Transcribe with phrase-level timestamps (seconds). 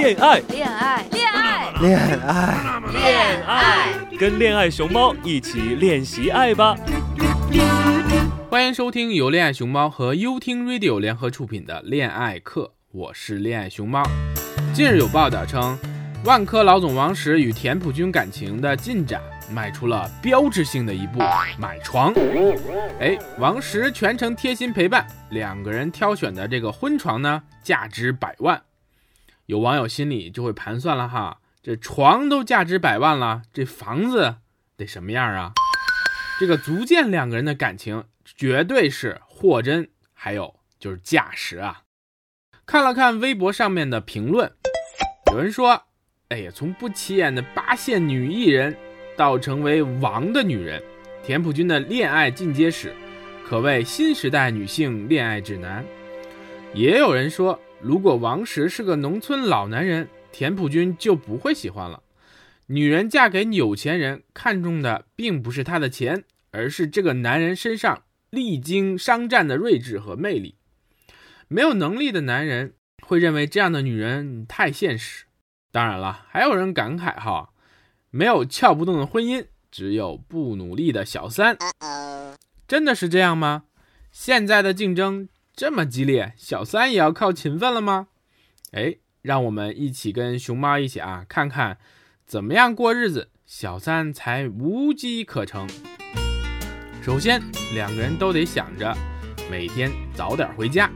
[0.00, 6.74] 恋爱，恋爱，恋爱，恋爱，恋爱，跟恋爱熊猫一起练习爱吧！
[8.48, 14.02] 欢迎收听由恋爱熊猫和优听 Radio 联合出品的恋爱课，我是恋爱熊猫。
[14.72, 15.78] 近日有报道称，
[16.24, 19.20] 万科老总王石与田朴珺感情的进展
[19.52, 21.18] 迈出了标志性的一步，
[21.58, 22.10] 买床。
[23.00, 28.58] 哎，王石全程贴心陪伴，两个人挑选的这个婚床呢，价值百万。
[29.50, 34.36] 有网友心里就会盘算了哈，这床都价值百万了，这房子
[34.76, 35.52] 得什么样啊？
[36.38, 41.82] 这个足见两个人的感情绝对是货真，还有就是价实啊。
[42.64, 44.52] 看了看微博上面的评论，
[45.32, 45.82] 有人说
[46.30, 48.76] ：“哎呀，从不起眼的八线女艺人
[49.16, 50.80] 到成为王的女人，
[51.24, 52.94] 田朴珺的恋爱进阶史
[53.44, 55.84] 可谓新时代女性恋爱指南。”
[56.72, 57.60] 也有人说。
[57.82, 62.02] 如果王石是个农村老男人，田朴珺就不会喜欢了。
[62.66, 70.56] 女人嫁给有钱人，看重的并不是他的钱，而是这个男人身上历经商战的睿智和魅力。
[71.48, 75.24] 没有能力的男人会认为这样的女人太现实。
[75.72, 77.50] 当然了，还有人感慨哈，
[78.10, 81.56] 没有撬不动的婚姻，只有不努力的小三。
[82.68, 83.64] 真的是这样吗？
[84.12, 85.28] 现在的竞争。
[85.60, 88.06] 这么激烈，小三也要靠勤奋了吗？
[88.72, 91.76] 哎，让我们一起跟熊猫一起啊，看看
[92.24, 95.68] 怎么样过日子，小三才无机可乘。
[97.02, 97.42] 首先，
[97.74, 98.96] 两个人都得想着
[99.50, 100.90] 每天早点回家。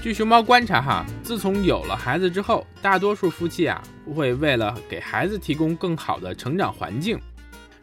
[0.00, 3.82] 据熊猫观察哈，自从有了孩子之后，大多数夫妻啊
[4.16, 7.20] 会为了给孩子提供更好的成长环境，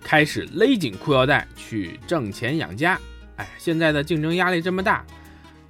[0.02, 3.00] 开始勒紧裤腰带去挣钱养家。
[3.36, 5.06] 哎，现在的竞争压力这么大。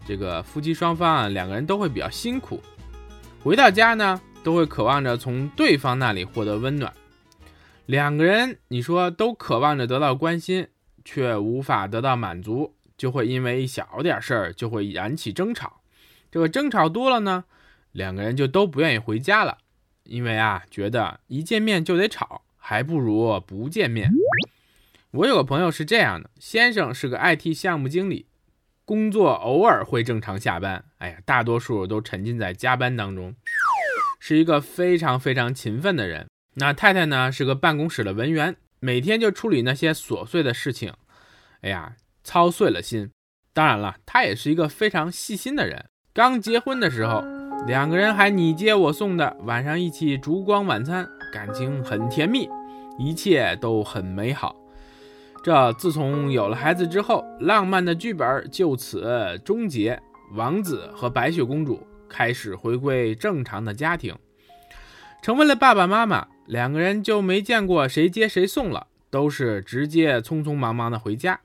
[0.07, 2.63] 这个夫妻双方啊，两个人都会比较辛苦，
[3.43, 6.93] 回到家呢，都会渴望着从对方那里获得温暖。
[7.87, 10.67] 两个人，你说都渴望着得到关心，
[11.03, 15.81] 却无法得到满足，就会因为一小点事儿就会燃起争吵。
[16.31, 17.43] 这个争吵多了呢，
[17.91, 19.57] 两个人就都不愿意回家了，
[20.03, 24.09] 因为啊，觉得一见面就得吵，还不如不见面。
[25.11, 28.25] 我有个朋友是这样的，先生是个 IT 项目经理。
[28.87, 33.35] 工作偶尔会正常下班，哎呀，大多数都沉浸在加班当中，
[34.17, 36.25] 是一个非常非常勤奋的人。
[36.53, 40.93] 那太太呢，是个办公室的文员，每天就处理那些琐碎的事情，
[41.59, 43.11] 哎呀，操碎了心。
[43.51, 45.87] 当然了，他也是一个非常细心的人。
[46.13, 47.25] 刚结婚的时候，
[47.65, 52.47] 两个人还你接我送的，晚上一起烛光晚餐，感情很甜蜜，
[52.97, 54.55] 一切都很美好。
[55.43, 60.01] 这自从有了孩子之后，浪漫的剧本就此终结。
[60.33, 64.13] 王子和白雪公主开始回归正常的家庭，
[65.21, 66.27] 成为了爸爸妈妈。
[66.45, 71.39] 两个人就没见过谁接谁送了，都是直接匆匆忙忙的回家。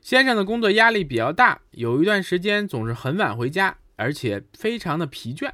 [0.00, 5.50] 先生的工作压力比较大，有一段时间总是很晚回家，而且非常的疲倦。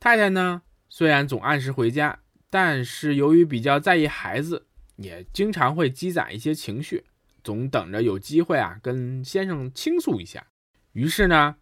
[0.00, 2.18] 太太呢，虽然总按时回家，
[2.48, 4.66] 但是由于比较在意孩子。
[5.02, 7.04] 也经常会积攒一些情绪，
[7.42, 10.46] 总等着有机会啊跟先生倾诉一下。
[10.92, 11.56] 于是呢，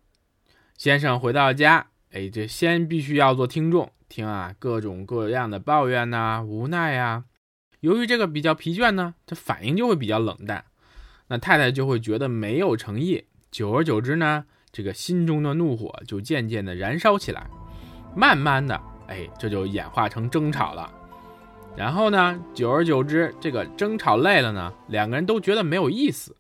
[0.77, 7.25] 先生回到家，哎，这先必须要做听众，听啊各种各样的抱怨呐、无奈呀。
[7.81, 10.65] 由于这个比较疲倦呢，这反应就会比较冷淡，
[11.29, 13.27] 那太太就会觉得没有诚意。
[13.51, 17.49] 久而久之呢，这个心中的怒火就渐渐的燃烧起来，
[18.17, 20.93] 慢慢的，哎，这就演化成争吵了。
[21.79, 26.35] 然后呢，久而久之，这个争吵累了呢，两个人都觉得没有意思。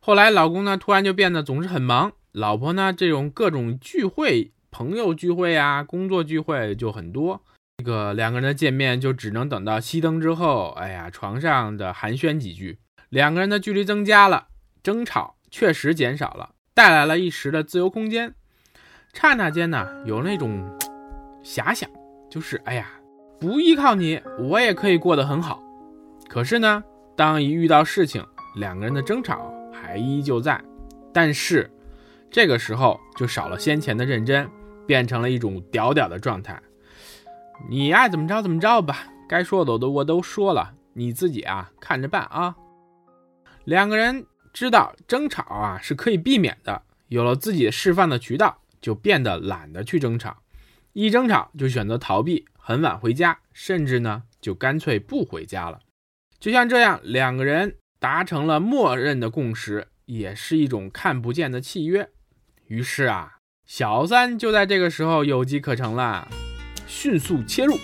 [0.00, 7.42] 后来，老公呢突然就变得总是很忙，老婆呢这种各种聚会、朋友聚会啊、工作聚会就很多。
[7.76, 12.78] 这个两个人的见面就只能等到熄灯之后，哎呀，床上的寒暄几句，
[13.10, 14.46] 两个人的距离增加了，
[14.82, 18.34] 争吵确实减少了，带来了一时的自由空间。
[19.12, 20.78] 刹那间呢，有那种
[21.44, 21.90] 遐想，
[22.30, 22.99] 就是哎呀。
[23.40, 25.62] 不依靠你，我也可以过得很好。
[26.28, 26.84] 可是呢，
[27.16, 28.22] 当一遇到事情，
[28.56, 30.62] 两个人的争吵还依旧在，
[31.10, 31.70] 但是
[32.30, 34.46] 这个时候就少了先前的认真，
[34.86, 36.60] 变成了一种屌屌的状态。
[37.70, 42.54] 你爱怎么着怎么着吧，该说的我都我都说了，你自己啊看着办啊。
[43.64, 50.36] 两个人知道争吵啊是可以避免的，有了自己释放的渠道，就变得懒得去争吵，
[50.92, 52.44] 一争吵就选择逃避。
[52.70, 55.80] 很晚回家，甚至呢就干脆不回家了。
[56.38, 62.08] 就像这样，两个人达成了默认的共识，也是一种看不见的契约。
[62.68, 66.28] 于是啊，小三就在这个时候有机可乘了。
[66.86, 67.76] 迅速切入。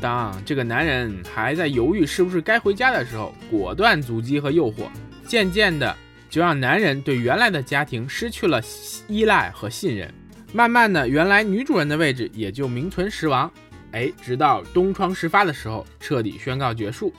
[0.00, 4.90] 当这个男人还在犹豫是不是该回家的时候，果断阻击和诱惑，
[5.24, 5.96] 渐渐的
[6.28, 8.60] 就让男人对原来的家庭失去了
[9.06, 10.12] 依赖和信任。
[10.52, 13.48] 慢慢的，原来女主人的位置也就名存实亡。
[13.92, 17.12] 哎，直到东窗事发的时候，彻底宣告结束。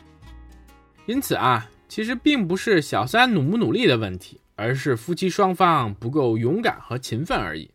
[1.06, 7.70] 因此啊，其实并不是小三努不努力的问题，而是夫妻双方不够勇敢和勤奋而已。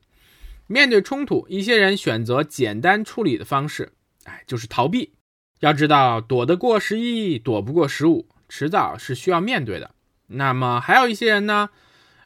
[0.67, 3.93] 面对冲突，一些人选择简单处理的方式，
[4.25, 5.12] 哎，就是逃避。
[5.61, 9.91] 要知道，躲得过十一，躲不过十五，迟早是需要面对的。
[10.27, 11.71] 那么还有一些人呢，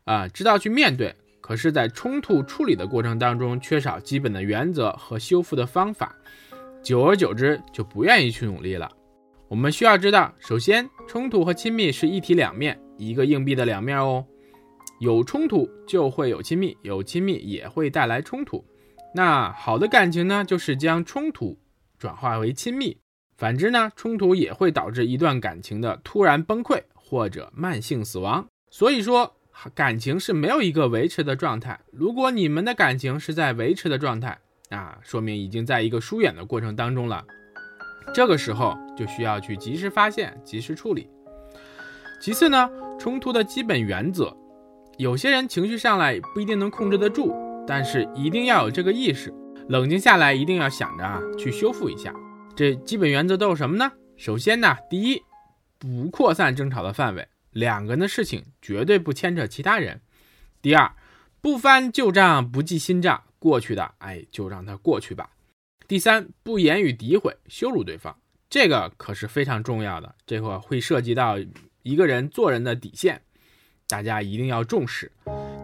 [0.05, 6.15] 啊，知道去面对，可是，在冲突处理的过程当中，缺少基本的原则和修复的方法，
[6.83, 8.91] 久而久之就不愿意去努力了。
[9.47, 14.27] 我们需要知道，首先，冲突和亲密是一体两面，一个硬币的两面哦。
[14.99, 18.65] 有冲突就会有亲密，有亲密也会带来冲突。
[19.15, 21.57] 那好的感情呢，就是将冲突
[21.99, 22.97] 转化为亲密；
[23.37, 28.45] 反之呢，冲突也会导致一段感情的突然崩溃或者慢性死亡。
[28.71, 29.37] 所以说，
[29.75, 31.79] 感情是没有一个维持的状态。
[31.93, 34.39] 如果你们的感情是在维持的状态，
[34.73, 37.23] 那说明已经在一个疏远的过程当中了。
[38.15, 41.11] 这个时候就需要去及时发现、及时处理。
[42.23, 44.35] 其次呢，冲突的基本原则，
[44.97, 47.37] 有些人情绪上来不一定能控制得住，
[47.67, 49.31] 但是一定要有这个意识，
[49.69, 52.15] 冷静下来一定要想着啊去修复一下。
[52.57, 53.93] 这基本原则都有什么呢？
[54.17, 55.23] 首先呢，第一，
[55.79, 60.01] 不扩散争吵的范围，两个人的事情绝对不牵扯其他人。
[60.63, 60.93] 第二，
[61.43, 65.29] 不翻旧账，不记新账，过去的哎就让它过去吧。
[65.89, 68.15] 第三，不言语诋毁、羞辱对方，
[68.49, 71.37] 这个可是非常重要的，这块会涉及到
[71.83, 73.21] 一个人做人的底线，
[73.89, 75.11] 大家一定要重视。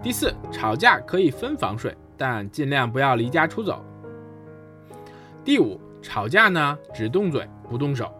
[0.03, 3.85] 第四，吵架可以分房睡，但尽量不要离家出走。
[5.45, 8.13] 第五，吵架呢只动嘴不动手，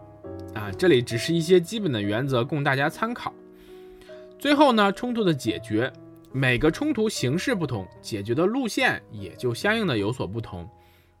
[0.55, 3.33] 啊，这里只是一些基本的原则供大家参考。
[4.39, 5.91] 最后呢，冲突的解决，
[6.31, 10.69] 每个冲突形式不同，解决的路线也就相应的有所不同。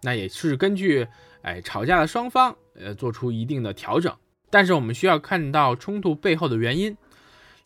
[0.01, 1.07] 那也是根据
[1.41, 4.15] 哎吵架的双方呃做出一定的调整，
[4.49, 6.95] 但是我们需要看到冲突背后的原因，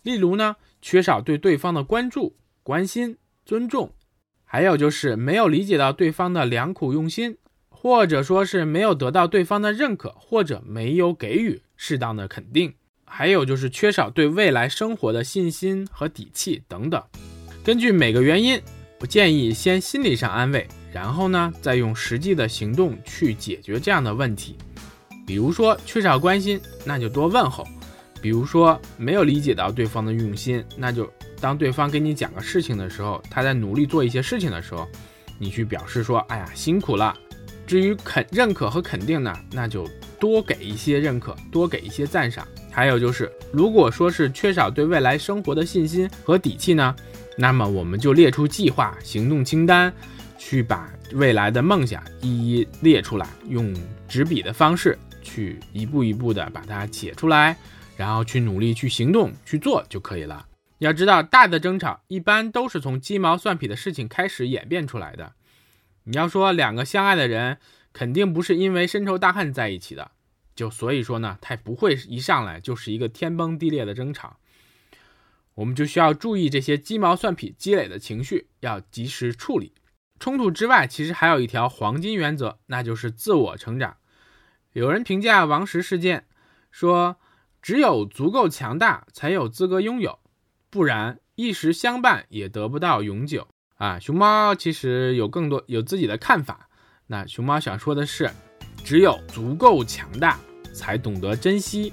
[0.01, 3.93] 例如呢缺少对对方的关注、关心、尊重，
[4.45, 7.37] 还有就是没有理解到对方的良苦用心，
[7.69, 12.73] 或者说是没有得到对方的认可，或者没有给予适当的肯定，
[13.05, 17.03] 还有就是缺少对未来生活的信心和底气等等。
[17.63, 18.61] 根据每个原因，
[18.99, 20.67] 我建议先心理上安慰。
[20.91, 24.57] 然后呢，再用实际的行动去解决这样的问题。
[25.25, 27.63] 比如说缺少关心，那就多问候；
[28.21, 34.85] 比如说没有理解到对方的用心，那就当对方给你讲个事情的时候，他在努力做一些事情的时候，
[35.39, 37.17] 你去表示说：“哎呀，辛苦了。”
[37.65, 39.89] 至于肯认可和肯定呢，那就
[40.19, 42.45] 多给一些认可，多给一些赞赏。
[42.69, 46.95] 还有就是，如果说是缺少对未来生活的信心和底气呢，
[47.37, 49.93] 那么我们就列出计划、行动清单。
[50.35, 53.73] 去把未来的梦想一一列出来，用
[54.09, 57.55] 纸笔的方式去一步一步的把它写出来，
[57.95, 60.45] 然后去努力去行动去做就可以了。
[60.79, 65.31] 要知道，大的争吵一般都是从鸡毛蒜皮的事情开始演变出来的。
[66.03, 67.59] 你要说两个相爱的人，
[67.93, 70.11] 肯定不是因为深仇大恨在一起的，
[70.53, 74.35] 就所以说呢，他不会一上来就是一个天崩地裂的争吵。
[75.55, 79.73] 我们就需要注意这些鸡毛蒜皮积累的情绪，要及时处理。
[80.19, 83.97] 冲突之外，其实还有一条黄金原则，那就是自我成长。
[84.71, 86.25] 有人评价王石事件
[86.71, 87.17] 说
[87.61, 90.19] ：“只有足够强大，才有资格拥有，
[90.69, 96.69] 不然一时相伴也得不到永久。”啊，熊猫其实有更多有自己的看法。
[97.07, 98.31] 那熊猫想说的是，
[98.83, 100.39] 只有足够强大，
[100.73, 101.91] 才懂得珍惜，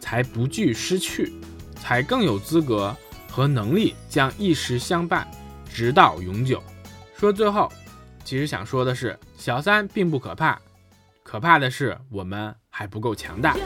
[0.00, 1.32] 才不惧失去，
[1.82, 2.96] 才更有资格
[3.28, 5.26] 和能力将一时相伴，
[5.68, 6.62] 直到永久。
[7.16, 7.68] 说最后，
[8.22, 10.56] 其实想说的是，小三并不可怕，
[11.24, 13.56] 可怕的是我们还不够强大。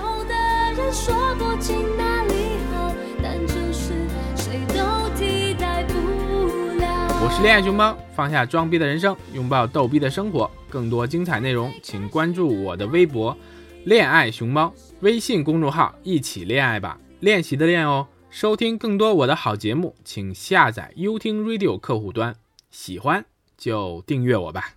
[7.18, 10.50] 我是恋爱熊猫，放下装逼的人生，拥抱逗逼的生活。
[10.70, 13.36] 更多精彩内容，请关注我的微博
[13.84, 18.06] “恋爱熊猫”微信公众号，一起恋爱吧，练习的练哦。
[18.30, 22.36] 收听更多我的好节目，请下载优听 Radio 客户端。
[22.70, 23.24] 喜欢。
[23.58, 24.74] 就订阅我吧。